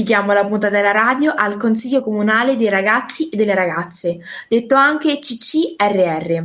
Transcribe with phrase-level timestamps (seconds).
[0.00, 4.18] Dedichiamo la puntata della radio al Consiglio Comunale dei Ragazzi e delle Ragazze,
[4.48, 6.42] detto anche CCRR.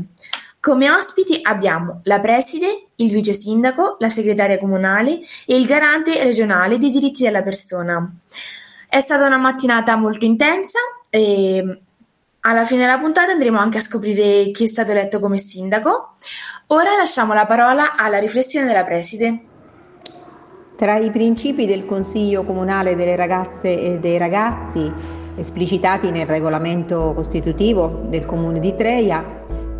[0.60, 6.78] Come ospiti abbiamo la preside, il vice sindaco, la segretaria comunale e il garante regionale
[6.78, 8.06] dei diritti della persona.
[8.90, 11.80] È stata una mattinata molto intensa e
[12.42, 16.16] alla fine della puntata andremo anche a scoprire chi è stato eletto come sindaco.
[16.68, 19.54] Ora lasciamo la parola alla riflessione della preside.
[20.76, 24.92] Tra i principi del Consiglio Comunale delle Ragazze e dei Ragazzi,
[25.38, 29.24] esplicitati nel regolamento costitutivo del Comune di Treia,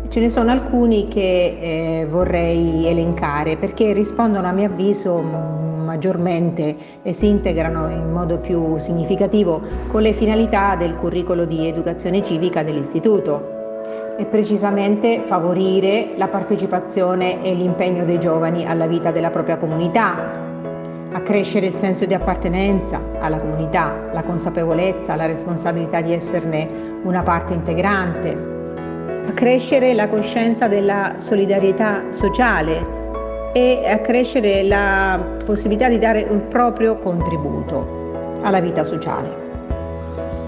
[0.08, 7.12] ce ne sono alcuni che eh, vorrei elencare perché rispondono a mio avviso maggiormente e
[7.12, 14.14] si integrano in modo più significativo con le finalità del curriculum di educazione civica dell'Istituto.
[14.16, 20.45] E precisamente favorire la partecipazione e l'impegno dei giovani alla vita della propria comunità,
[21.12, 26.68] accrescere il senso di appartenenza alla comunità, la consapevolezza, la responsabilità di esserne
[27.02, 28.36] una parte integrante,
[29.28, 32.94] accrescere la coscienza della solidarietà sociale
[33.52, 39.44] e accrescere la possibilità di dare un proprio contributo alla vita sociale.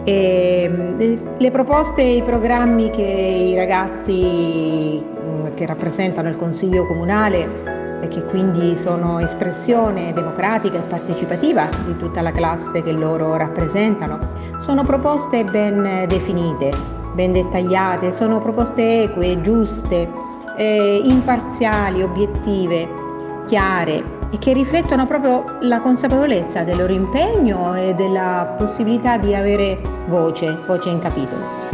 [0.05, 6.86] E mm, le proposte e i programmi che i ragazzi mm, che rappresentano il Consiglio
[6.86, 7.77] Comunale
[8.07, 14.19] che quindi sono espressione democratica e partecipativa di tutta la classe che loro rappresentano.
[14.59, 16.70] Sono proposte ben definite,
[17.14, 20.08] ben dettagliate, sono proposte eque, giuste,
[20.57, 22.89] eh, imparziali, obiettive,
[23.47, 29.81] chiare e che riflettono proprio la consapevolezza del loro impegno e della possibilità di avere
[30.07, 31.67] voce, voce in capitolo.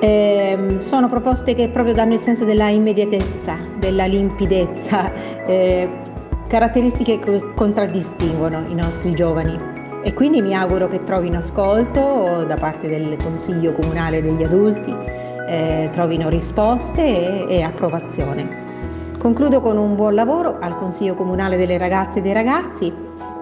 [0.00, 5.12] Eh, sono proposte che proprio danno il senso della immediatezza, della limpidezza,
[5.46, 5.88] eh,
[6.46, 12.86] caratteristiche che contraddistinguono i nostri giovani e quindi mi auguro che trovino ascolto da parte
[12.86, 14.94] del Consiglio Comunale degli Adulti,
[15.48, 18.66] eh, trovino risposte e, e approvazione.
[19.18, 22.92] Concludo con un buon lavoro al Consiglio Comunale delle Ragazze e dei Ragazzi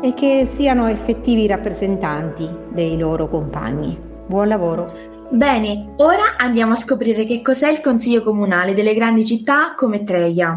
[0.01, 3.99] e che siano effettivi rappresentanti dei loro compagni.
[4.27, 5.16] Buon lavoro!
[5.29, 10.57] Bene, ora andiamo a scoprire che cos'è il Consiglio Comunale delle grandi città come Treia.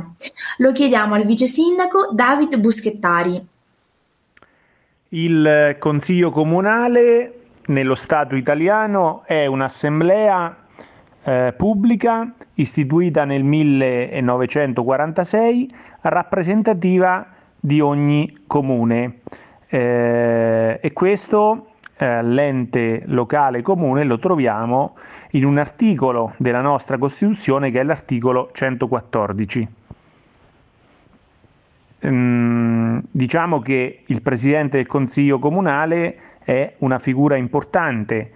[0.58, 3.44] Lo chiediamo al vice sindaco David Buschettari.
[5.10, 7.34] Il Consiglio Comunale
[7.66, 10.58] nello Stato italiano è un'assemblea
[11.24, 15.68] eh, pubblica istituita nel 1946
[16.02, 17.26] rappresentativa
[17.60, 19.22] di ogni comune
[19.68, 21.69] eh, e questo
[22.02, 24.96] eh, l'ente locale comune lo troviamo
[25.32, 29.68] in un articolo della nostra Costituzione che è l'articolo 114.
[32.00, 38.32] Ehm, diciamo che il Presidente del Consiglio Comunale è una figura importante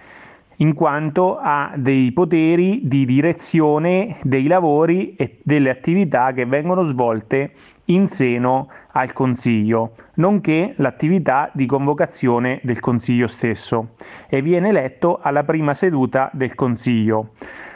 [0.57, 7.53] in quanto ha dei poteri di direzione dei lavori e delle attività che vengono svolte
[7.85, 13.95] in seno al Consiglio, nonché l'attività di convocazione del Consiglio stesso
[14.27, 17.31] e viene eletto alla prima seduta del Consiglio.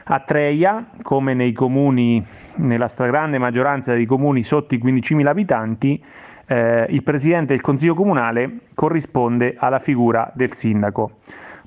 [0.10, 2.26] A Treia, come nei comuni,
[2.56, 6.02] nella stragrande maggioranza dei comuni sotto i 15.000 abitanti,
[6.46, 11.18] eh, il Presidente del Consiglio Comunale corrisponde alla figura del Sindaco.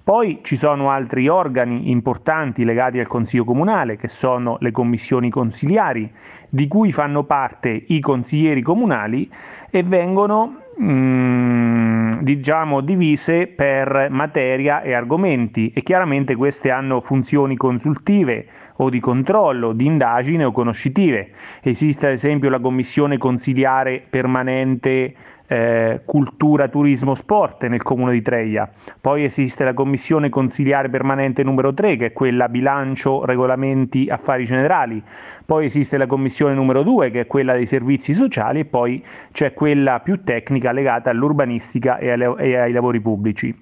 [0.03, 6.10] Poi ci sono altri organi importanti legati al Consiglio Comunale, che sono le commissioni consiliari,
[6.51, 9.31] di cui fanno parte i consiglieri comunali
[9.71, 18.47] e vengono mm, diciamo divise per materia e argomenti e chiaramente queste hanno funzioni consultive
[18.77, 21.31] o di controllo, di indagine o conoscitive.
[21.63, 25.15] Esiste ad esempio la commissione consiliare permanente
[25.51, 28.71] eh, cultura, turismo, sport nel comune di Treia.
[29.01, 35.03] Poi esiste la commissione consiliare permanente numero 3, che è quella bilancio, regolamenti, affari generali.
[35.45, 39.53] Poi esiste la commissione numero 2, che è quella dei servizi sociali, e poi c'è
[39.53, 43.53] quella più tecnica legata all'urbanistica e, alle, e ai lavori pubblici.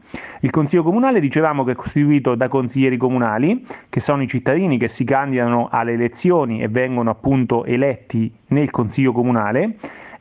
[0.40, 4.88] Il Consiglio Comunale dicevamo che è costituito da consiglieri comunali, che sono i cittadini che
[4.88, 9.76] si candidano alle elezioni e vengono appunto eletti nel Consiglio Comunale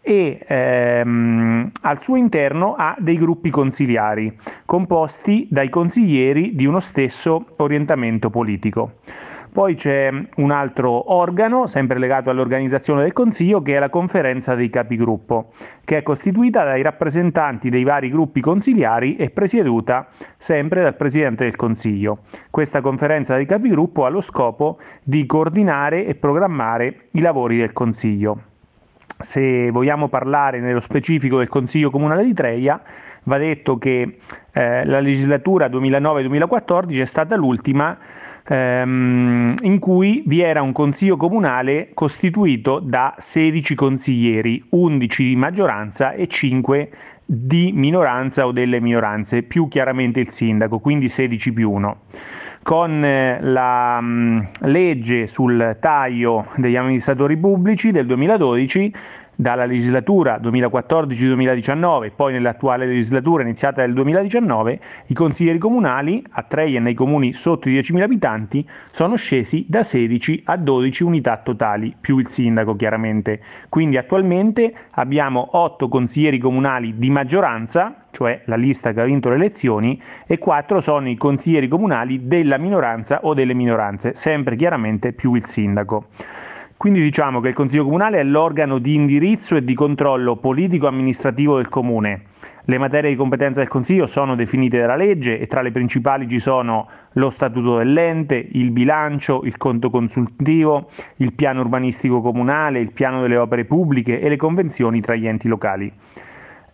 [0.07, 4.33] e ehm, al suo interno ha dei gruppi consiliari
[4.63, 8.99] composti dai consiglieri di uno stesso orientamento politico.
[9.51, 14.69] Poi c'è un altro organo, sempre legato all'organizzazione del Consiglio, che è la conferenza dei
[14.69, 15.51] capigruppo,
[15.83, 20.07] che è costituita dai rappresentanti dei vari gruppi consiliari e presieduta
[20.37, 22.19] sempre dal Presidente del Consiglio.
[22.49, 28.41] Questa conferenza dei capigruppo ha lo scopo di coordinare e programmare i lavori del Consiglio
[29.19, 32.81] se vogliamo parlare nello specifico del Consiglio Comunale di Treia,
[33.27, 34.19] Va detto che
[34.53, 37.97] eh, la legislatura 2009-2014 è stata l'ultima
[38.47, 46.13] ehm, in cui vi era un consiglio comunale costituito da 16 consiglieri, 11 di maggioranza
[46.13, 46.89] e 5
[47.25, 51.97] di minoranza o delle minoranze, più chiaramente il sindaco, quindi 16 più 1
[52.67, 58.93] con eh, la mm, legge sul taglio degli amministratori pubblici del 2012
[59.37, 66.95] dalla legislatura 2014-2019, poi nell'attuale legislatura iniziata nel 2019, i consiglieri comunali a Treia nei
[66.95, 72.27] comuni sotto i 10.000 abitanti sono scesi da 16 a 12 unità totali, più il
[72.27, 73.39] sindaco chiaramente.
[73.69, 79.35] Quindi attualmente abbiamo 8 consiglieri comunali di maggioranza, cioè la lista che ha vinto le
[79.35, 85.35] elezioni, e 4 sono i consiglieri comunali della minoranza o delle minoranze, sempre chiaramente più
[85.35, 86.07] il sindaco.
[86.77, 91.69] Quindi diciamo che il Consiglio Comunale è l'organo di indirizzo e di controllo politico-amministrativo del
[91.69, 92.25] Comune.
[92.65, 96.39] Le materie di competenza del Consiglio sono definite dalla legge e tra le principali ci
[96.39, 103.21] sono lo statuto dell'ente, il bilancio, il conto consultivo, il piano urbanistico comunale, il piano
[103.21, 105.91] delle opere pubbliche e le convenzioni tra gli enti locali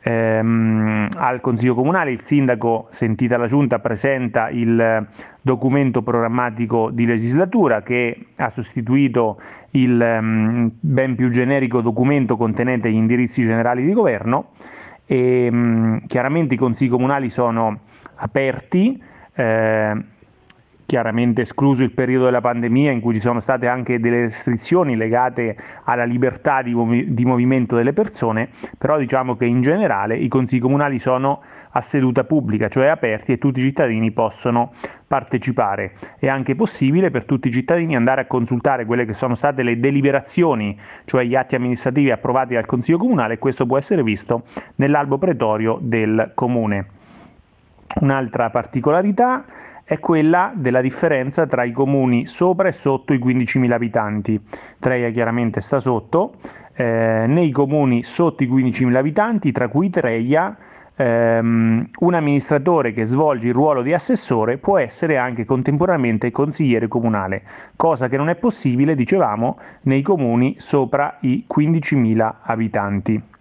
[0.04, 5.08] ehm, al Consiglio Comunale, il sindaco, sentita la Giunta, presenta il
[5.42, 9.40] documento programmatico di legislatura che ha sostituito
[9.72, 14.52] il um, ben più generico documento contenente gli indirizzi generali di governo
[15.06, 17.80] e um, chiaramente i consigli comunali sono
[18.16, 19.02] aperti.
[19.36, 20.12] Eh,
[20.94, 25.58] chiaramente escluso il periodo della pandemia in cui ci sono state anche delle restrizioni legate
[25.86, 26.72] alla libertà di,
[27.16, 31.42] di, movimento delle persone, però diciamo che in generale i consigli comunali sono
[31.72, 34.72] a seduta pubblica, cioè aperti e tutti i cittadini possono
[35.08, 35.94] partecipare.
[36.20, 39.80] È anche possibile per tutti i cittadini andare a consultare quelle che sono state le
[39.80, 44.44] deliberazioni, cioè gli atti amministrativi approvati dal Consiglio Comunale e questo può essere visto
[44.76, 46.86] nell'albo pretorio del Comune.
[47.96, 49.44] Un'altra particolarità
[49.84, 54.42] è quella della differenza tra i comuni sopra e sotto i 15.000 abitanti.
[54.80, 56.36] Treia chiaramente sta sotto,
[56.74, 60.56] eh, nei comuni sotto i 15.000 abitanti, tra cui Treia,
[60.96, 67.44] ehm, un amministratore che svolge il ruolo di assessore può essere anche contemporaneamente consigliere comunale,
[67.76, 73.33] cosa che non è possibile, dicevamo, nei comuni sopra i 15.000 abitanti.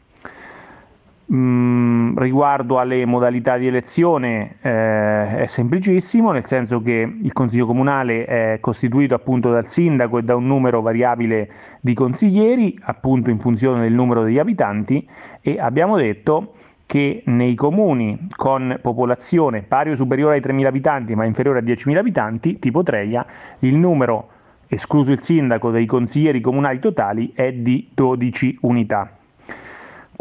[1.35, 8.27] Mm, riguardo alle modalità di elezione eh, è semplicissimo, nel senso che il Consiglio Comunale
[8.27, 11.49] è costituito appunto dal sindaco e da un numero variabile
[11.81, 15.09] di consiglieri, appunto in funzione del numero degli abitanti
[15.41, 16.53] e abbiamo detto
[16.85, 21.97] che nei comuni con popolazione pari o superiore ai 3.000 abitanti ma inferiore a 10.000
[21.97, 23.25] abitanti, tipo Treia,
[23.61, 24.29] il numero,
[24.67, 29.17] escluso il sindaco, dei consiglieri comunali totali è di 12 unità.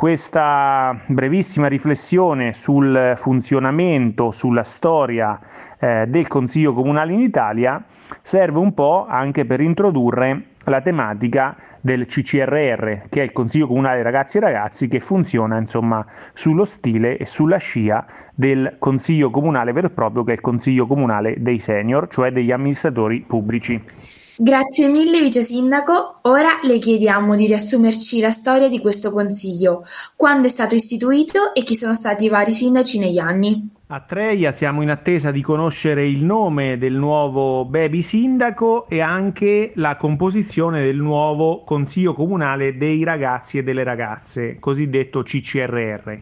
[0.01, 5.39] Questa brevissima riflessione sul funzionamento, sulla storia
[5.77, 7.79] eh, del Consiglio Comunale in Italia
[8.23, 14.01] serve un po' anche per introdurre la tematica del CCRR, che è il Consiglio Comunale
[14.01, 16.03] Ragazzi e Ragazzi, che funziona insomma
[16.33, 18.03] sullo stile e sulla scia
[18.33, 22.51] del Consiglio Comunale vero e proprio, che è il Consiglio Comunale dei Senior, cioè degli
[22.51, 23.79] amministratori pubblici.
[24.37, 29.85] Grazie mille Vice Sindaco, ora le chiediamo di riassumerci la storia di questo Consiglio,
[30.15, 33.69] quando è stato istituito e chi sono stati i vari sindaci negli anni.
[33.87, 39.73] A Treia siamo in attesa di conoscere il nome del nuovo baby sindaco e anche
[39.75, 46.19] la composizione del nuovo Consiglio Comunale dei ragazzi e delle ragazze, cosiddetto CCRR.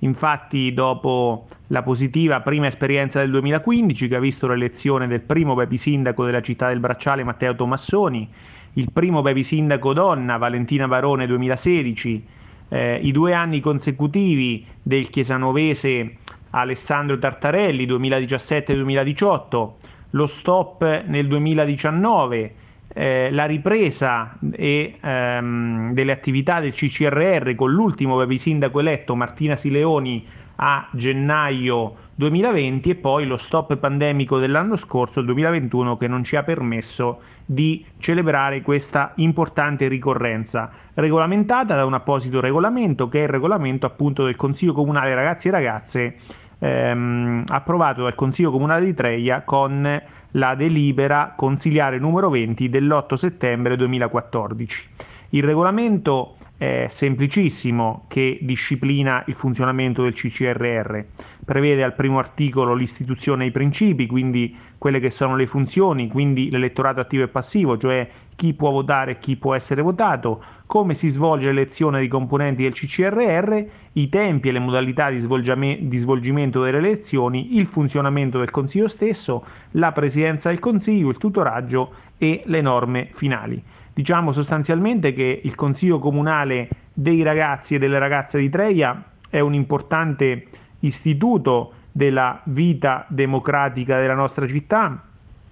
[0.00, 5.76] Infatti, dopo la positiva prima esperienza del 2015, che ha visto l'elezione del primo baby
[5.76, 8.28] sindaco della città del Bracciale, Matteo Tomassoni,
[8.74, 12.24] il primo baby sindaco donna, Valentina Barone 2016,
[12.68, 16.16] eh, i due anni consecutivi del chiesanovese
[16.50, 19.70] Alessandro Tartarelli 2017-2018,
[20.10, 22.54] lo stop nel 2019,
[22.92, 29.56] eh, la ripresa e, ehm, delle attività del CCRR con l'ultimo baby sindaco eletto Martina
[29.56, 30.26] Sileoni
[30.62, 36.36] a gennaio 2020 e poi lo stop pandemico dell'anno scorso, il 2021, che non ci
[36.36, 43.28] ha permesso di celebrare questa importante ricorrenza, regolamentata da un apposito regolamento che è il
[43.28, 46.16] regolamento appunto del Consiglio Comunale Ragazzi e Ragazze
[46.60, 50.02] ehm, approvato dal Consiglio Comunale di Treia con
[50.34, 54.88] la delibera consigliare numero 20 dell'8 settembre 2014.
[55.30, 60.98] Il regolamento è semplicissimo che disciplina il funzionamento del CCRR.
[61.44, 67.00] Prevede al primo articolo l'istituzione dei principi, quindi quelle che sono le funzioni, quindi l'elettorato
[67.00, 68.06] attivo e passivo, cioè
[68.40, 72.72] chi può votare e chi può essere votato, come si svolge l'elezione dei componenti del
[72.72, 78.88] CCRR, i tempi e le modalità di, di svolgimento delle elezioni, il funzionamento del Consiglio
[78.88, 83.62] stesso, la presidenza del Consiglio, il tutoraggio e le norme finali.
[83.92, 89.52] Diciamo sostanzialmente che il Consiglio Comunale dei ragazzi e delle ragazze di Treia è un
[89.52, 90.46] importante
[90.80, 95.04] istituto della vita democratica della nostra città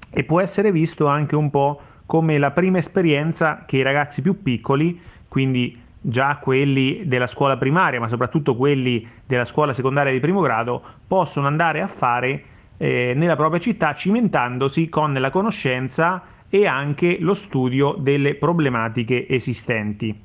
[0.08, 4.42] e può essere visto anche un po' come la prima esperienza che i ragazzi più
[4.42, 4.98] piccoli,
[5.28, 10.82] quindi già quelli della scuola primaria, ma soprattutto quelli della scuola secondaria di primo grado,
[11.06, 12.42] possono andare a fare
[12.78, 20.18] eh, nella propria città cimentandosi con la conoscenza e anche lo studio delle problematiche esistenti.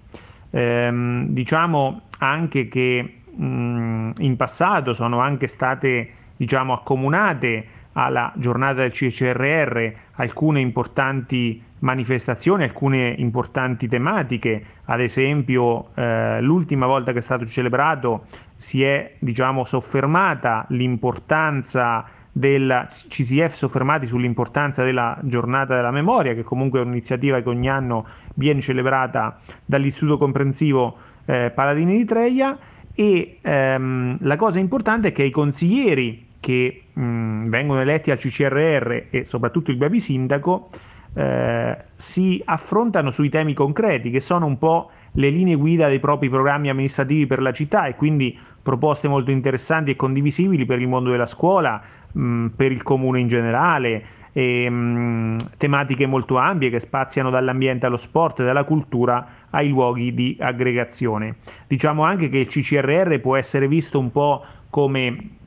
[0.52, 8.92] Ehm, diciamo anche che mh, in passato sono anche state diciamo, accomunate alla giornata del
[8.92, 17.46] CCRR alcune importanti manifestazioni, alcune importanti tematiche, ad esempio eh, l'ultima volta che è stato
[17.46, 26.44] celebrato si è diciamo, soffermata l'importanza della, ci soffermati sull'importanza della giornata della memoria, che
[26.44, 32.58] comunque è un'iniziativa che ogni anno viene celebrata dall'Istituto Comprensivo eh, Paladini di Treia.
[32.96, 39.04] E ehm, la cosa importante è che i consiglieri che mh, vengono eletti al CCRR
[39.10, 40.70] e soprattutto il baby sindaco
[41.16, 46.28] eh, si affrontano sui temi concreti che sono un po' le linee guida dei propri
[46.28, 51.12] programmi amministrativi per la città e quindi proposte molto interessanti e condivisibili per il mondo
[51.12, 51.82] della scuola,
[52.12, 57.96] mh, per il comune in generale, e, mh, tematiche molto ampie che spaziano dall'ambiente allo
[57.96, 61.36] sport, dalla cultura ai luoghi di aggregazione.
[61.68, 65.42] Diciamo anche che il CCRR può essere visto un po' come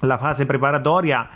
[0.00, 1.28] la fase preparatoria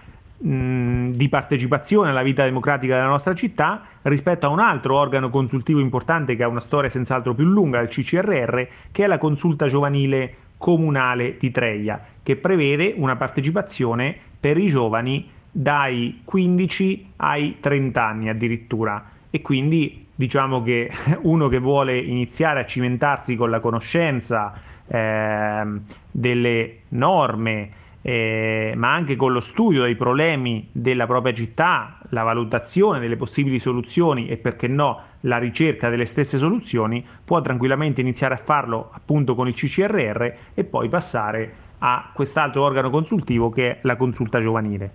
[0.44, 6.34] di partecipazione alla vita democratica della nostra città rispetto a un altro organo consultivo importante
[6.34, 11.36] che ha una storia senz'altro più lunga, il CCRR, che è la consulta giovanile comunale
[11.38, 19.10] di Treia, che prevede una partecipazione per i giovani dai 15 ai 30 anni addirittura.
[19.30, 20.90] E quindi diciamo che
[21.22, 24.54] uno che vuole iniziare a cimentarsi con la conoscenza
[24.88, 25.64] eh,
[26.10, 27.70] delle norme
[28.02, 33.58] eh, ma anche con lo studio dei problemi della propria città, la valutazione delle possibili
[33.58, 39.34] soluzioni e perché no la ricerca delle stesse soluzioni, può tranquillamente iniziare a farlo appunto
[39.34, 44.90] con il CCRR e poi passare a quest'altro organo consultivo che è la consulta giovanile.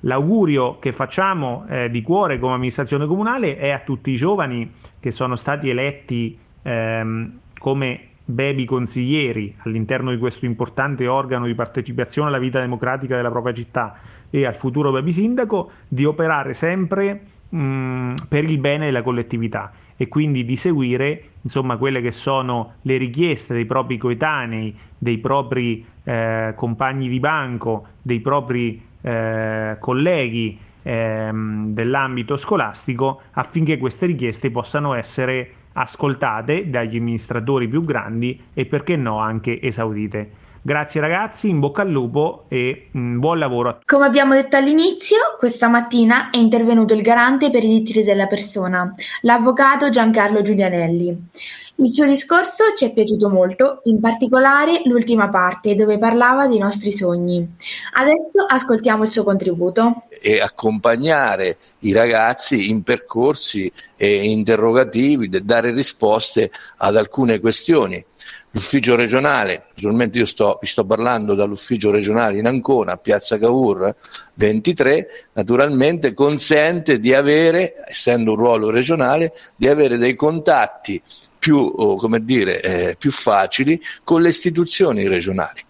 [0.00, 5.10] L'augurio che facciamo eh, di cuore come amministrazione comunale è a tutti i giovani che
[5.10, 12.38] sono stati eletti ehm, come baby consiglieri all'interno di questo importante organo di partecipazione alla
[12.38, 13.98] vita democratica della propria città
[14.30, 20.08] e al futuro baby sindaco di operare sempre mh, per il bene della collettività e
[20.08, 26.54] quindi di seguire insomma quelle che sono le richieste dei propri coetanei, dei propri eh,
[26.56, 35.54] compagni di banco, dei propri eh, colleghi ehm, dell'ambito scolastico affinché queste richieste possano essere
[35.72, 40.38] ascoltate dagli amministratori più grandi e perché no anche esaudite.
[40.62, 43.80] Grazie ragazzi, in bocca al lupo e mh, mm, buon lavoro.
[43.86, 48.92] Come abbiamo detto all'inizio, questa mattina è intervenuto il garante per i diritti della persona,
[49.22, 51.28] l'avvocato Giancarlo Giulianelli.
[51.76, 56.94] Il suo discorso ci è piaciuto molto, in particolare l'ultima parte dove parlava dei nostri
[56.94, 57.56] sogni.
[57.94, 60.02] Adesso ascoltiamo il suo contributo.
[60.20, 68.04] E accompagnare i ragazzi in percorsi e interrogativi, dare risposte ad alcune questioni.
[68.52, 73.94] L'ufficio regionale, naturalmente io sto, vi sto parlando dall'ufficio regionale in Ancona, Piazza Cavour
[74.34, 81.00] 23, naturalmente consente di avere, essendo un ruolo regionale, di avere dei contatti
[81.38, 85.62] più, come dire, eh, più facili con le istituzioni regionali.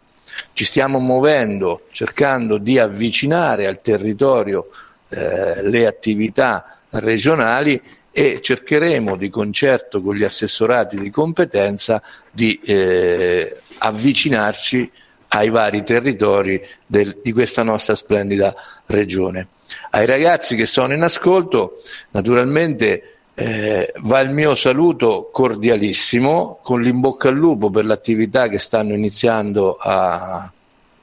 [0.53, 4.69] Ci stiamo muovendo cercando di avvicinare al territorio
[5.09, 7.81] eh, le attività regionali
[8.13, 14.91] e cercheremo di concerto con gli assessorati di competenza di eh, avvicinarci
[15.29, 18.55] ai vari territori del, di questa nostra splendida
[18.87, 19.47] regione.
[19.91, 21.81] Ai ragazzi che sono in ascolto,
[22.11, 28.93] naturalmente eh, va il mio saluto cordialissimo con l'imbocca al lupo per l'attività che stanno
[28.93, 30.51] iniziando a,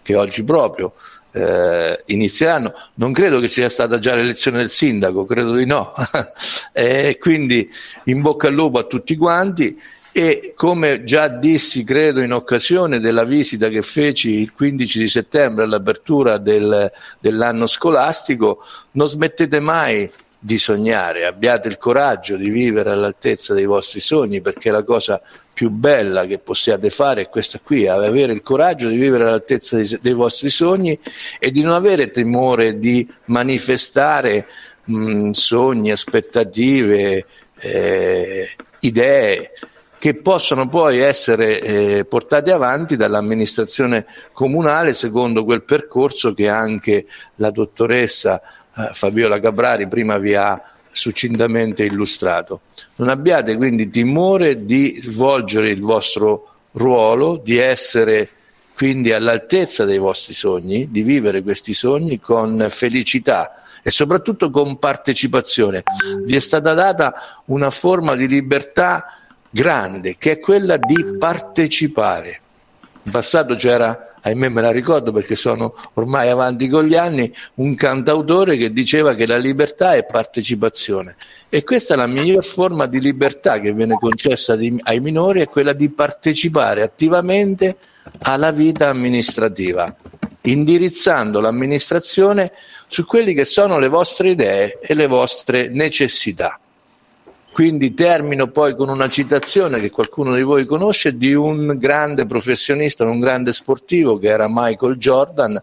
[0.04, 0.94] che oggi proprio
[1.32, 2.74] eh, inizieranno.
[2.96, 5.94] Non credo che sia stata già l'elezione del sindaco, credo di no.
[6.74, 7.68] e quindi
[8.04, 9.76] in bocca al lupo a tutti quanti
[10.12, 15.64] e come già dissi credo in occasione della visita che feci il 15 di settembre
[15.64, 20.08] all'apertura del, dell'anno scolastico, non smettete mai
[20.40, 25.20] di sognare, abbiate il coraggio di vivere all'altezza dei vostri sogni perché la cosa
[25.52, 29.98] più bella che possiate fare è questa qui, avere il coraggio di vivere all'altezza dei,
[30.00, 30.98] dei vostri sogni
[31.40, 34.46] e di non avere timore di manifestare
[34.84, 37.26] mh, sogni, aspettative,
[37.60, 38.50] eh,
[38.82, 39.52] idee
[40.00, 47.50] che possono poi essere eh, portate avanti dall'amministrazione comunale secondo quel percorso che anche la
[47.50, 48.42] dottoressa
[48.78, 52.62] eh, Fabiola Caprari prima vi ha succintamente illustrato.
[52.96, 58.30] Non abbiate quindi timore di svolgere il vostro ruolo, di essere
[58.76, 65.82] quindi all'altezza dei vostri sogni, di vivere questi sogni con felicità e soprattutto con partecipazione.
[66.24, 69.18] Vi è stata data una forma di libertà
[69.50, 72.42] grande che è quella di partecipare.
[73.04, 77.76] In passato c'era, ahimè me la ricordo perché sono ormai avanti con gli anni, un
[77.76, 81.16] cantautore che diceva che la libertà è partecipazione.
[81.50, 85.48] E questa è la miglior forma di libertà che viene concessa di, ai minori, è
[85.48, 87.78] quella di partecipare attivamente
[88.22, 89.96] alla vita amministrativa,
[90.44, 92.52] indirizzando l'amministrazione
[92.88, 96.60] su quelle che sono le vostre idee e le vostre necessità.
[97.58, 103.04] Quindi termino poi con una citazione che qualcuno di voi conosce di un grande professionista,
[103.04, 105.60] un grande sportivo che era Michael Jordan,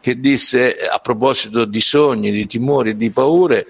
[0.00, 3.66] che disse a proposito di sogni, di timori e di paure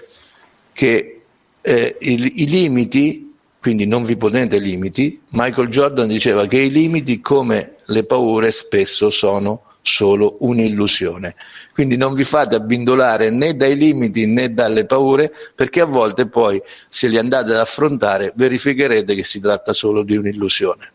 [0.74, 1.22] che
[1.62, 7.22] eh, i, i limiti, quindi non vi ponete limiti, Michael Jordan diceva che i limiti
[7.22, 11.34] come le paure spesso sono solo un'illusione.
[11.72, 16.62] Quindi non vi fate abbindolare né dai limiti né dalle paure, perché a volte poi,
[16.88, 20.90] se li andate ad affrontare, verificherete che si tratta solo di un'illusione.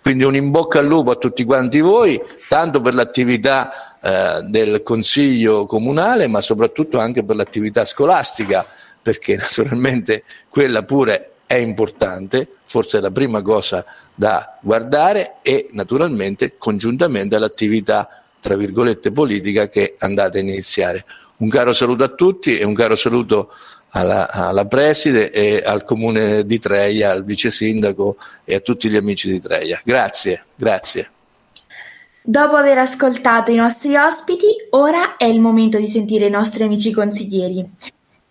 [0.00, 4.82] Quindi un in bocca al lupo a tutti quanti voi, tanto per l'attività eh, del
[4.82, 8.64] Consiglio comunale, ma soprattutto anche per l'attività scolastica,
[9.02, 13.84] perché naturalmente quella pure è importante, forse è la prima cosa
[14.16, 18.08] da guardare e naturalmente congiuntamente all'attività
[18.40, 21.04] tra virgolette politica che andate a iniziare.
[21.38, 23.50] Un caro saluto a tutti e un caro saluto
[23.90, 28.96] alla, alla preside e al comune di Treia, al vice sindaco e a tutti gli
[28.96, 29.80] amici di Treia.
[29.84, 31.10] Grazie, grazie.
[32.22, 36.92] Dopo aver ascoltato i nostri ospiti, ora è il momento di sentire i nostri amici
[36.92, 37.68] consiglieri.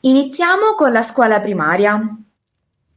[0.02, 2.18] Iniziamo con la scuola primaria.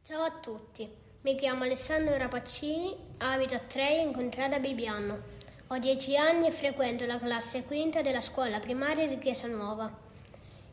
[0.05, 0.87] Ciao a tutti,
[1.21, 5.19] mi chiamo Alessandro Rapaccini, abito a Treia in contrada Bibiano.
[5.67, 9.91] Ho dieci anni e frequento la classe quinta della scuola primaria di Chiesa Nuova.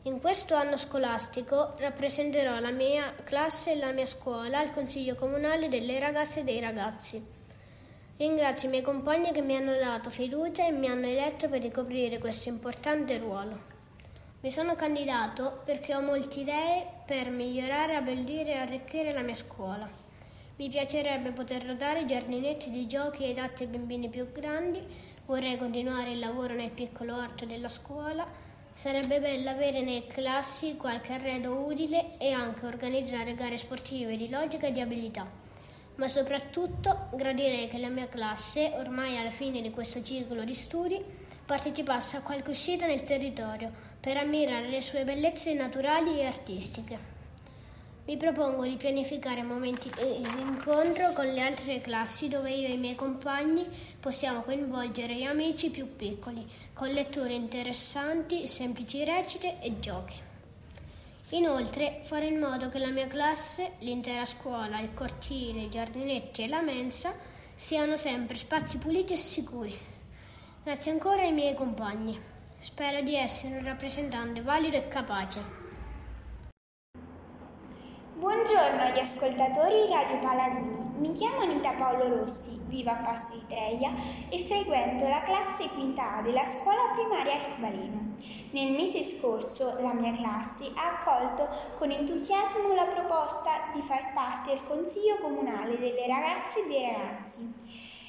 [0.03, 5.67] In questo anno scolastico rappresenterò la mia classe e la mia scuola al Consiglio Comunale
[5.67, 7.21] delle ragazze e dei ragazzi.
[8.15, 12.19] Ringrazio i miei compagni che mi hanno dato fiducia e mi hanno eletto per ricoprire
[12.19, 13.59] questo importante ruolo.
[14.39, 20.06] Mi sono candidato perché ho molte idee per migliorare, abbellire e arricchire la mia scuola.
[20.57, 24.81] Mi piacerebbe poter ruotare giardinetti di giochi adatti ai bambini più grandi,
[25.27, 28.25] vorrei continuare il lavoro nel piccolo orto della scuola,
[28.73, 34.65] sarebbe bello avere nelle classi qualche arredo utile e anche organizzare gare sportive di logica
[34.65, 35.29] e di abilità.
[35.97, 40.99] Ma soprattutto gradirei che la mia classe, ormai alla fine di questo ciclo di studi,
[41.45, 47.16] partecipasse a qualche uscita nel territorio per ammirare le sue bellezze naturali e artistiche.
[48.07, 52.77] Mi propongo di pianificare momenti di incontro con le altre classi dove io e i
[52.77, 53.67] miei compagni
[53.99, 60.15] possiamo coinvolgere gli amici più piccoli con letture interessanti, semplici recite e giochi.
[61.31, 66.47] Inoltre fare in modo che la mia classe, l'intera scuola, il cortile, i giardinetti e
[66.47, 67.13] la mensa
[67.55, 69.77] siano sempre spazi puliti e sicuri.
[70.63, 72.17] Grazie ancora ai miei compagni.
[72.57, 75.56] Spero di essere un rappresentante valido e capace.
[78.27, 80.95] Buongiorno agli ascoltatori di Radio Paladini.
[80.97, 83.93] Mi chiamo Anita Paolo Rossi, vivo a Passo di Treia
[84.27, 88.11] e frequento la classe quinta A della scuola primaria Arcobaleno.
[88.51, 94.49] Nel mese scorso la mia classe ha accolto con entusiasmo la proposta di far parte
[94.49, 97.53] del Consiglio Comunale delle ragazze e dei ragazzi.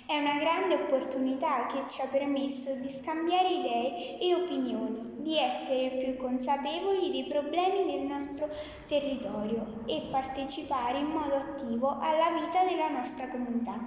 [0.05, 5.91] È una grande opportunità che ci ha permesso di scambiare idee e opinioni di essere
[5.99, 8.49] più consapevoli dei problemi del nostro
[8.87, 13.79] territorio e partecipare in modo attivo alla vita della nostra comunità.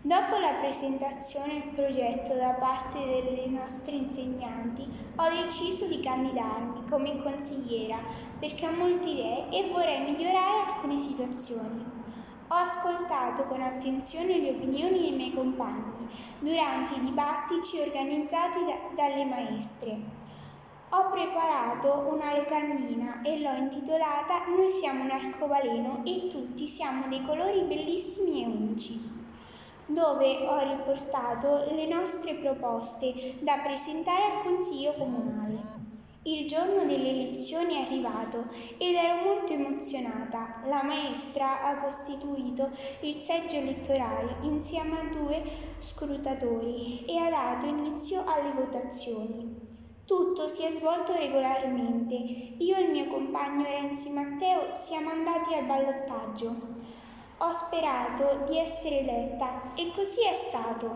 [0.00, 4.82] Dopo la presentazione del progetto da parte delle nostre insegnanti,
[5.14, 8.00] ho deciso di candidarmi come consigliera
[8.40, 11.84] perché ho molte idee e vorrei migliorare alcune situazioni.
[12.48, 16.08] Ho ascoltato con attenzione le opinioni dei miei compagni
[16.40, 20.30] durante i dibattiti organizzati da, dalle maestre.
[20.94, 27.22] Ho preparato una locandina e l'ho intitolata Noi siamo un arcobaleno e tutti siamo dei
[27.22, 29.00] colori bellissimi e unici,
[29.86, 35.58] dove ho riportato le nostre proposte da presentare al Consiglio Comunale.
[36.24, 38.44] Il giorno delle elezioni è arrivato
[38.76, 40.60] ed ero molto emozionata.
[40.66, 42.68] La maestra ha costituito
[43.00, 45.42] il seggio elettorale insieme a due
[45.78, 49.51] scrutatori e ha dato inizio alle votazioni.
[50.04, 52.14] Tutto si è svolto regolarmente.
[52.14, 56.54] Io e il mio compagno Renzi Matteo siamo andati al ballottaggio.
[57.38, 60.86] Ho sperato di essere eletta e così è stato.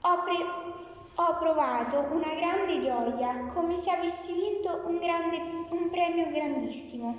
[0.00, 5.36] Ho pre- ho provato una grande gioia, come se avessi vinto un, grande,
[5.70, 7.14] un premio grandissimo.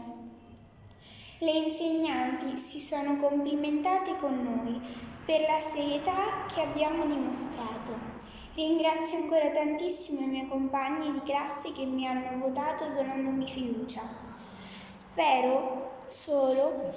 [1.38, 4.82] Le insegnanti si sono complimentate con noi
[5.26, 8.13] per la serietà che abbiamo dimostrato.
[8.56, 14.02] Ringrazio ancora tantissimo i miei compagni di classe che mi hanno votato donandomi fiducia.
[14.92, 16.88] Spero solo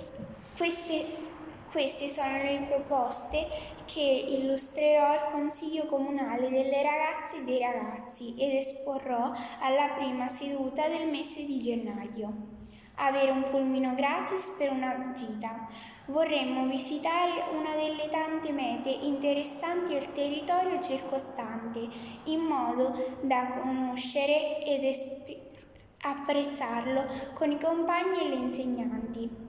[0.57, 1.35] queste
[1.71, 3.47] queste sono le proposte
[3.85, 10.89] che illustrerò al Consiglio Comunale delle ragazze e dei ragazzi ed esporrò alla prima seduta
[10.89, 12.33] del mese di gennaio.
[12.95, 15.69] Avere un pulmino gratis per una gita.
[16.09, 21.89] Vorremmo visitare una delle tante mete interessanti al territorio circostante,
[22.25, 22.93] in modo
[23.23, 25.37] da conoscere ed esp-
[26.03, 29.45] apprezzarlo con i compagni e le insegnanti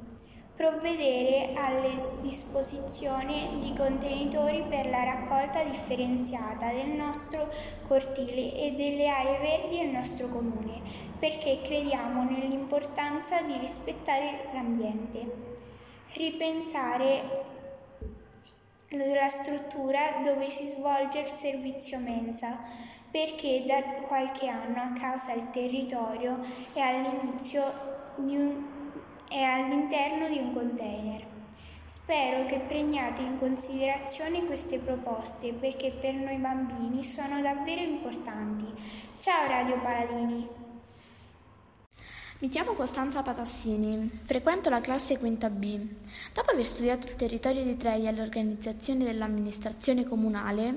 [0.57, 7.47] provvedere alle disposizioni di contenitori per la raccolta differenziata del nostro
[7.87, 10.81] cortile e delle aree verdi del nostro comune,
[11.19, 15.66] perché crediamo nell'importanza di rispettare l'ambiente.
[16.13, 17.45] Ripensare
[18.89, 22.57] la struttura dove si svolge il servizio mensa,
[23.11, 26.39] perché da qualche anno a causa del territorio
[26.73, 26.81] è
[28.15, 28.65] un
[29.29, 31.25] è all'interno di un container.
[31.83, 38.65] Spero che prendiate in considerazione queste proposte perché per noi bambini sono davvero importanti.
[39.19, 40.66] Ciao Radio Paladini!
[42.39, 45.79] Mi chiamo Costanza Patassini, frequento la classe quinta B.
[46.31, 50.75] Dopo aver studiato il territorio di Treia e l'organizzazione dell'amministrazione comunale,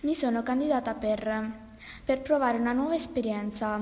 [0.00, 1.66] mi sono candidata per
[2.04, 3.80] per provare una nuova esperienza,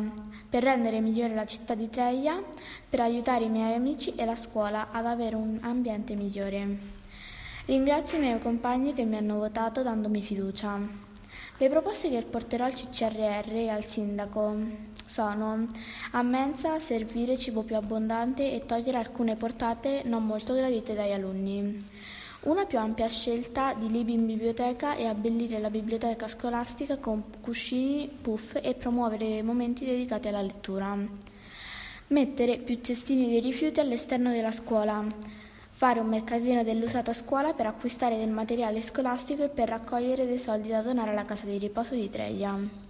[0.48, 2.40] per rendere migliore la città di Treia,
[2.88, 6.78] per aiutare i miei amici e la scuola ad avere un ambiente migliore.
[7.64, 10.78] Ringrazio i miei compagni che mi hanno votato dandomi fiducia.
[11.58, 15.66] Le proposte che porterò al CCRR e al sindaco sono
[16.10, 21.84] a mensa servire cibo più abbondante e togliere alcune portate non molto gradite dagli alunni
[22.42, 28.08] una più ampia scelta di libri in biblioteca e abbellire la biblioteca scolastica con cuscini,
[28.08, 30.96] puff e promuovere momenti dedicati alla lettura.
[32.08, 35.04] Mettere più cestini dei rifiuti all'esterno della scuola.
[35.70, 40.38] Fare un mercatino dell'usato a scuola per acquistare del materiale scolastico e per raccogliere dei
[40.38, 42.85] soldi da donare alla casa di riposo di Treia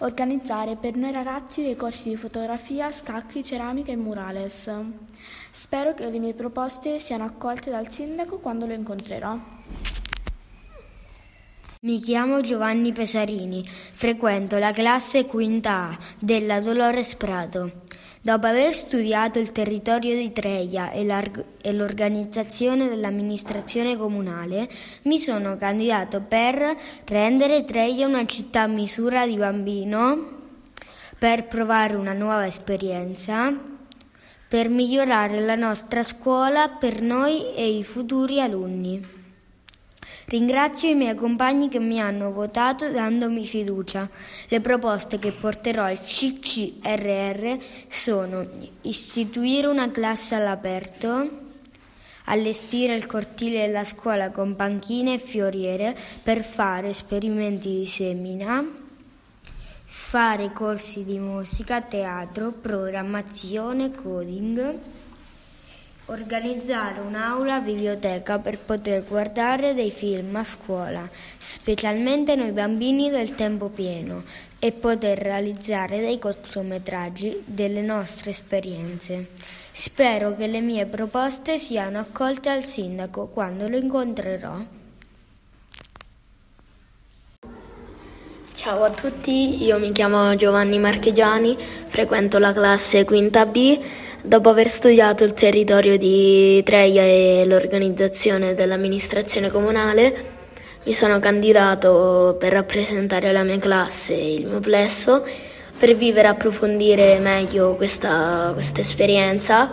[0.00, 4.70] organizzare per noi ragazzi dei corsi di fotografia, scacchi, ceramica e murales.
[5.50, 9.38] Spero che le mie proposte siano accolte dal sindaco quando lo incontrerò.
[11.82, 17.84] Mi chiamo Giovanni Pesarini, frequento la classe quinta A della Dolores Prato.
[18.22, 21.06] Dopo aver studiato il territorio di Treia e,
[21.62, 24.68] e l'organizzazione dell'amministrazione comunale,
[25.04, 30.38] mi sono candidato per rendere Treia una città a misura di bambino,
[31.18, 33.50] per provare una nuova esperienza,
[34.46, 39.19] per migliorare la nostra scuola per noi e i futuri alunni.
[40.30, 44.08] Ringrazio i miei compagni che mi hanno votato dandomi fiducia.
[44.46, 48.46] Le proposte che porterò al CCRR sono
[48.82, 51.30] istituire una classe all'aperto,
[52.26, 58.64] allestire il cortile della scuola con panchine e fioriere per fare esperimenti di semina,
[59.84, 64.78] fare corsi di musica, teatro, programmazione, coding
[66.10, 73.68] Organizzare un'aula videoteca per poter guardare dei film a scuola, specialmente noi bambini del tempo
[73.68, 74.24] pieno,
[74.58, 79.28] e poter realizzare dei cortometraggi delle nostre esperienze.
[79.70, 84.56] Spero che le mie proposte siano accolte al sindaco quando lo incontrerò.
[88.56, 93.80] Ciao a tutti, io mi chiamo Giovanni Marchegiani, frequento la classe quinta B
[94.22, 100.24] Dopo aver studiato il territorio di Treia e l'organizzazione dell'amministrazione comunale,
[100.84, 105.24] mi sono candidato per rappresentare la mia classe e il mio plesso
[105.78, 109.70] per vivere e approfondire meglio questa, questa esperienza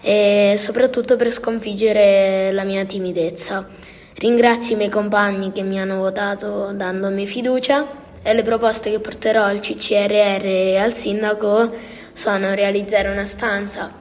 [0.00, 3.68] e soprattutto per sconfiggere la mia timidezza.
[4.14, 7.86] Ringrazio i miei compagni che mi hanno votato dandomi fiducia
[8.22, 14.00] e le proposte che porterò al CCRR e al sindaco sono realizzare una stanza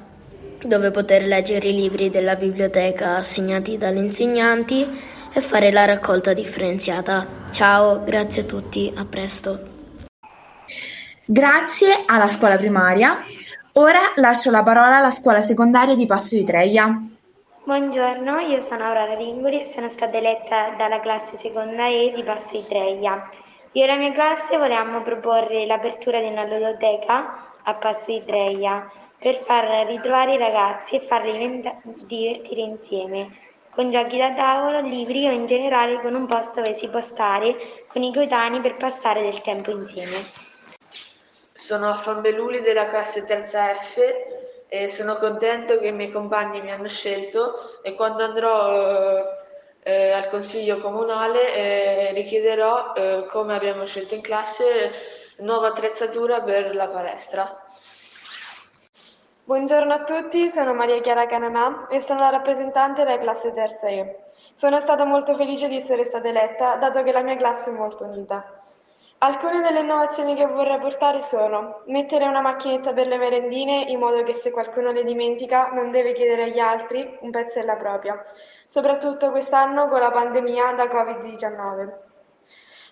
[0.64, 4.88] dove poter leggere i libri della biblioteca assegnati dagli insegnanti
[5.34, 7.26] e fare la raccolta differenziata.
[7.52, 9.60] Ciao, grazie a tutti, a presto.
[11.26, 13.24] Grazie alla scuola primaria.
[13.74, 17.02] Ora lascio la parola alla scuola secondaria di Passo di Treia.
[17.64, 22.66] Buongiorno, io sono Aurora Ringoli, sono stata eletta dalla classe seconda E di Passo di
[22.68, 23.30] Treia.
[23.74, 28.90] Io e la mia classe volevamo proporre l'apertura di una ludoteca a Passo di Treia
[29.18, 33.38] per far ritrovare i ragazzi e farli divertire insieme,
[33.70, 37.56] con giochi da tavolo, libri o in generale con un posto dove si può stare
[37.88, 40.18] con i coetanei per passare del tempo insieme.
[41.54, 43.98] Sono Fambeluli della classe terza F
[44.68, 49.24] e sono contento che i miei compagni mi hanno scelto e quando andrò eh,
[49.84, 54.92] eh, al consiglio comunale eh, richiederò, eh, come abbiamo scelto in classe,
[55.42, 57.66] nuova attrezzatura per la palestra.
[59.44, 64.20] Buongiorno a tutti, sono Maria Chiara Cananà e sono la rappresentante della classe terza E.
[64.54, 68.04] Sono stata molto felice di essere stata eletta, dato che la mia classe è molto
[68.04, 68.62] unita.
[69.18, 74.22] Alcune delle innovazioni che vorrei portare sono mettere una macchinetta per le merendine in modo
[74.24, 78.24] che se qualcuno le dimentica non deve chiedere agli altri, un pezzo della propria,
[78.68, 82.11] soprattutto quest'anno con la pandemia da Covid-19.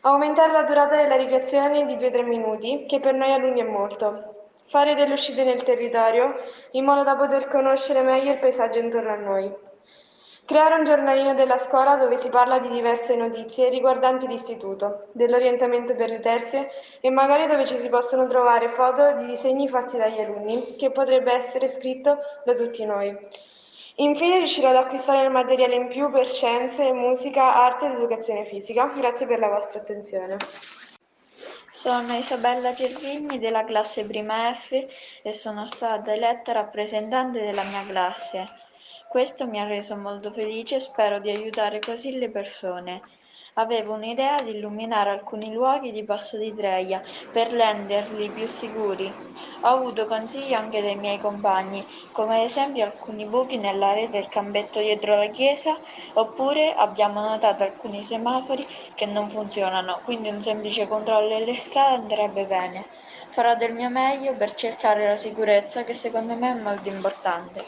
[0.01, 4.51] Aumentare la durata della ricreazione di 2-3 minuti, che per noi alunni è molto.
[4.67, 6.35] Fare delle uscite nel territorio
[6.71, 9.53] in modo da poter conoscere meglio il paesaggio intorno a noi.
[10.45, 16.07] Creare un giornalino della scuola dove si parla di diverse notizie riguardanti l'istituto, dell'orientamento per
[16.07, 16.69] le terze
[17.01, 21.33] e magari dove ci si possono trovare foto di disegni fatti dagli alunni, che potrebbe
[21.33, 23.17] essere scritto da tutti noi.
[23.99, 28.85] Infine riuscirò ad acquistare il materiale in più per scienze, musica, arte ed educazione fisica.
[28.85, 30.37] Grazie per la vostra attenzione.
[31.69, 34.71] Sono Isabella Cervigni della classe prima F
[35.21, 38.45] e sono stata eletta rappresentante della mia classe.
[39.09, 43.01] Questo mi ha reso molto felice e spero di aiutare così le persone.
[43.59, 49.13] Avevo un'idea di illuminare alcuni luoghi di Passo di Treia per renderli più sicuri.
[49.63, 54.29] Ho avuto consigli anche dai miei compagni, come ad esempio alcuni buchi nella rete del
[54.29, 55.77] campetto dietro la chiesa,
[56.13, 62.45] oppure abbiamo notato alcuni semafori che non funzionano, quindi un semplice controllo delle strade andrebbe
[62.45, 62.87] bene.
[63.31, 67.65] Farò del mio meglio per cercare la sicurezza che secondo me è molto importante.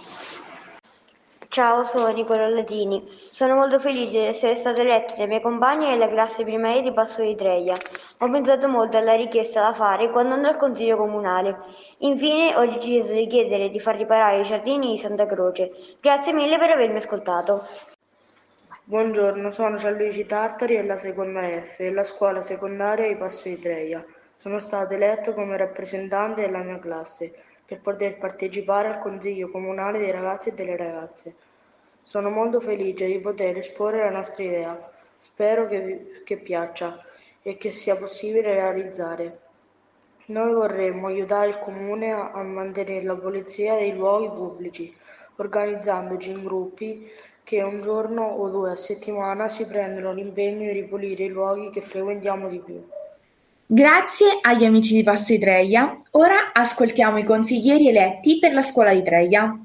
[1.51, 3.03] Ciao, sono Nicola Latini.
[3.29, 7.21] Sono molto felice di essere stato eletto dai miei compagni nella classe primaria di Passo
[7.21, 7.75] di Treia.
[8.19, 11.57] Ho pensato molto alla richiesta da fare quando andrò al consiglio comunale.
[11.97, 15.71] Infine ho deciso di chiedere di far riparare i giardini di Santa Croce.
[15.99, 17.67] Grazie mille per avermi ascoltato.
[18.85, 24.01] Buongiorno, sono Gianluigi Tartari della seconda F della scuola secondaria di Passo di Treia.
[24.37, 27.33] Sono stato eletto come rappresentante della mia classe
[27.71, 31.33] per poter partecipare al Consiglio comunale dei ragazzi e delle ragazze.
[32.03, 37.01] Sono molto felice di poter esporre la nostra idea, spero che, vi, che piaccia
[37.41, 39.39] e che sia possibile realizzare.
[40.25, 44.93] Noi vorremmo aiutare il Comune a, a mantenere la pulizia dei luoghi pubblici,
[45.37, 47.09] organizzandoci in gruppi
[47.41, 51.79] che un giorno o due a settimana si prendono l'impegno di ripulire i luoghi che
[51.79, 52.85] frequentiamo di più.
[53.73, 58.93] Grazie agli amici di Passo di Treia, ora ascoltiamo i consiglieri eletti per la scuola
[58.93, 59.57] di Treia.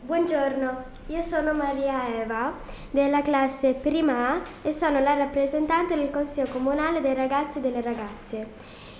[0.00, 2.58] Buongiorno, io sono Maria Eva
[2.90, 7.82] della classe prima A e sono la rappresentante del Consiglio Comunale dei ragazzi e delle
[7.82, 8.48] ragazze.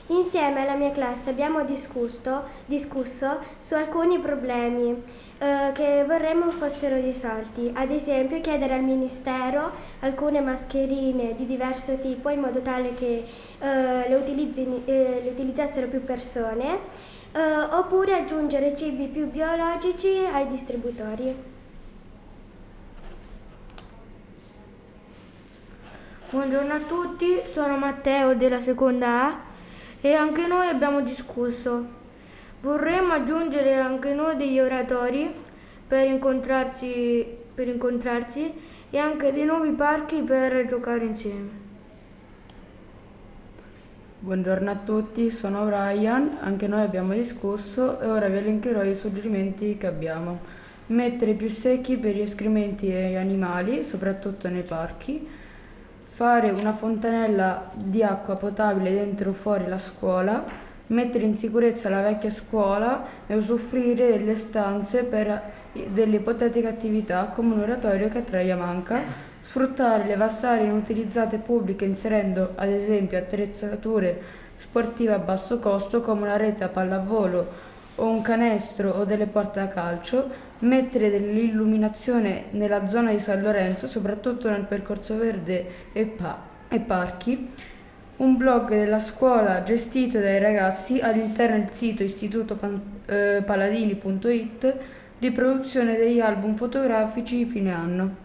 [0.09, 5.03] Insieme alla mia classe abbiamo discusso, discusso su alcuni problemi
[5.39, 12.29] eh, che vorremmo fossero risolti, ad esempio chiedere al Ministero alcune mascherine di diverso tipo
[12.29, 13.25] in modo tale che
[13.59, 16.81] eh, le, eh, le, utilizzassero più persone,
[17.33, 21.53] eh, oppure aggiungere cibi più biologici ai distributori.
[26.29, 29.53] Buongiorno a tutti, sono Matteo della seconda A
[30.05, 31.83] e anche noi abbiamo discusso.
[32.61, 35.35] Vorremmo aggiungere anche noi degli oratori
[35.89, 38.53] per incontrarci, per incontrarci
[38.91, 41.49] e anche dei nuovi parchi per giocare insieme.
[44.19, 49.79] Buongiorno a tutti, sono Brian, anche noi abbiamo discusso e ora vi elencherò i suggerimenti
[49.79, 50.39] che abbiamo.
[50.89, 55.27] Mettere più secchi per gli escrementi e gli animali, soprattutto nei parchi.
[56.15, 60.45] Fare una fontanella di acqua potabile dentro o fuori la scuola.
[60.87, 65.43] Mettere in sicurezza la vecchia scuola e usufruire delle stanze per
[65.89, 69.01] delle ipotetiche attività come un oratorio che a Treia manca
[69.41, 74.23] Sfruttare le vaste aree inutilizzate pubbliche inserendo ad esempio attrezzature
[74.55, 79.61] sportive a basso costo come una rete a pallavolo o un canestro o delle porte
[79.61, 80.29] da calcio,
[80.65, 87.51] mettere dell'illuminazione nella zona di San Lorenzo, soprattutto nel percorso verde e, pa- e parchi,
[88.17, 94.79] un blog della scuola gestito dai ragazzi all'interno del sito istitutopaladini.it, eh,
[95.19, 98.24] riproduzione degli album fotografici fine anno.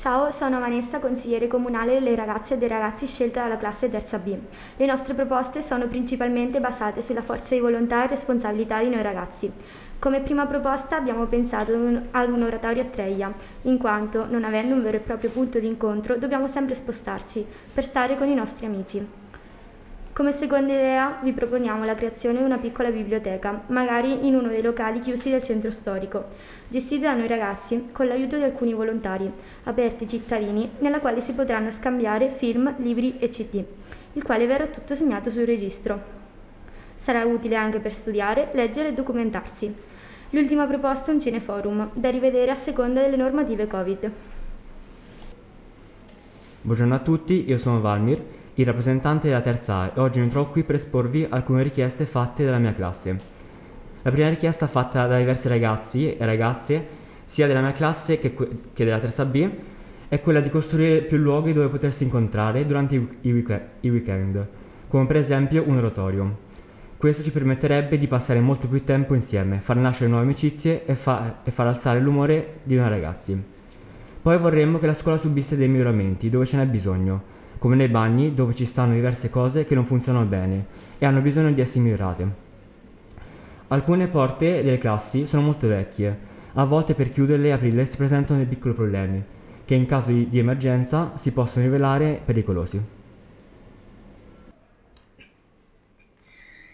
[0.00, 4.34] Ciao, sono Vanessa, consigliere comunale delle ragazze e dei ragazzi scelta dalla classe terza B.
[4.76, 9.52] Le nostre proposte sono principalmente basate sulla forza di volontà e responsabilità di noi ragazzi.
[9.98, 11.74] Come prima proposta abbiamo pensato
[12.12, 13.30] ad un oratorio a Treia,
[13.64, 17.84] in quanto, non avendo un vero e proprio punto di incontro, dobbiamo sempre spostarci per
[17.84, 19.19] stare con i nostri amici.
[20.20, 24.60] Come seconda idea vi proponiamo la creazione di una piccola biblioteca, magari in uno dei
[24.60, 26.26] locali chiusi del centro storico,
[26.68, 31.70] gestita da noi ragazzi con l'aiuto di alcuni volontari, aperti cittadini, nella quale si potranno
[31.70, 33.64] scambiare film, libri e CD,
[34.12, 35.98] il quale verrà tutto segnato sul registro.
[36.96, 39.74] Sarà utile anche per studiare, leggere e documentarsi.
[40.32, 44.10] L'ultima proposta è un cineforum, da rivedere a seconda delle normative Covid.
[46.60, 50.50] Buongiorno a tutti, io sono Valmir il rappresentante della terza A e oggi mi trovo
[50.50, 53.18] qui per esporvi alcune richieste fatte dalla mia classe.
[54.02, 56.86] La prima richiesta fatta da diversi ragazzi e ragazze,
[57.24, 59.48] sia della mia classe che, che della terza B,
[60.08, 64.46] è quella di costruire più luoghi dove potersi incontrare durante i, i, week- i weekend,
[64.88, 66.48] come per esempio un oratorio.
[66.96, 71.38] Questo ci permetterebbe di passare molto più tempo insieme, far nascere nuove amicizie e, fa-
[71.44, 73.40] e far alzare l'umore di noi ragazzi.
[74.20, 77.22] Poi vorremmo che la scuola subisse dei miglioramenti dove ce n'è bisogno,
[77.60, 80.64] come nei bagni dove ci stanno diverse cose che non funzionano bene
[80.98, 82.26] e hanno bisogno di essere migliorate.
[83.68, 88.38] Alcune porte delle classi sono molto vecchie, a volte per chiuderle e aprirle si presentano
[88.38, 89.22] dei piccoli problemi,
[89.66, 92.80] che in caso di, emergenza si possono rivelare pericolosi.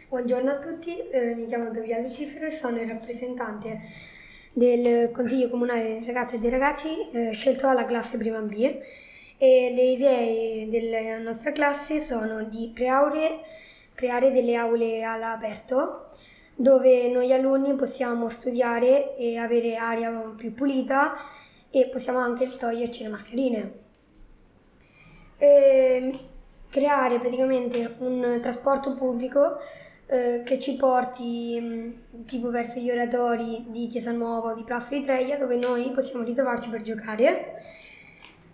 [0.08, 3.80] Buongiorno a tutti, eh, mi chiamo Dovia Lucifero e sono il rappresentante
[4.52, 8.78] del Consiglio Comunale dei Ragazzi e dei Ragazzi eh, scelto dalla classe prima B
[9.38, 13.40] e le idee della nostra classe sono di creare,
[13.94, 16.08] creare delle aule all'aperto
[16.54, 21.14] dove noi alunni possiamo studiare e avere aria più pulita
[21.70, 23.72] e possiamo anche toglierci le mascherine.
[25.36, 26.10] E
[26.70, 29.58] creare praticamente un trasporto pubblico
[30.06, 34.94] eh, che ci porti mh, tipo verso gli oratori di Chiesa Nuova o di Plasso
[34.94, 37.62] di Treia dove noi possiamo ritrovarci per giocare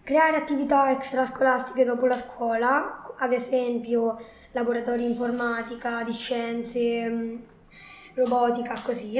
[0.04, 4.18] Creare attività extrascolastiche dopo la scuola, ad esempio
[4.50, 7.36] laboratori informatica, di scienze, mm,
[8.14, 9.16] robotica, così.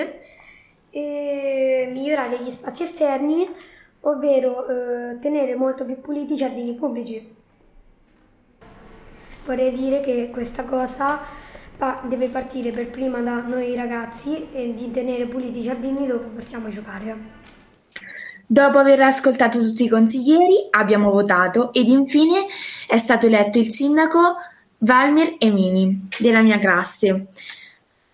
[0.91, 3.49] E migliorare gli spazi esterni,
[4.01, 7.37] ovvero eh, tenere molto più puliti i giardini pubblici.
[9.45, 11.21] Vorrei dire che questa cosa
[12.09, 16.69] deve partire per prima da noi ragazzi e di tenere puliti i giardini dove possiamo
[16.69, 17.42] giocare.
[18.53, 22.45] Dopo aver ascoltato tutti i consiglieri, abbiamo votato ed infine
[22.87, 24.35] è stato eletto il sindaco
[24.77, 27.29] Valmir Emini della mia classe.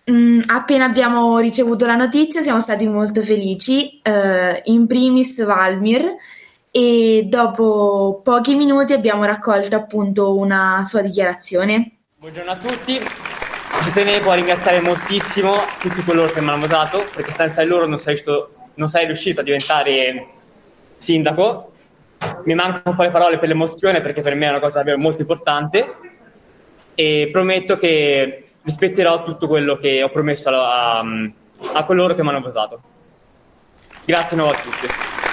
[0.09, 6.09] Mm, appena abbiamo ricevuto la notizia siamo stati molto felici, eh, in primis Valmir,
[6.71, 11.97] e dopo pochi minuti abbiamo raccolto appunto una sua dichiarazione.
[12.15, 12.97] Buongiorno a tutti,
[13.83, 17.99] ci tenevo a ringraziare moltissimo tutti coloro che mi hanno votato perché senza loro non
[17.99, 20.37] sarei riuscito a diventare
[20.99, 21.71] sindaco.
[22.45, 24.97] Mi mancano un po' le parole per l'emozione perché per me è una cosa davvero
[24.97, 25.95] molto importante
[26.93, 32.41] e prometto che rispetterò tutto quello che ho promesso a, a coloro che mi hanno
[32.41, 32.81] votato.
[34.05, 35.28] Grazie nuovo a tutti.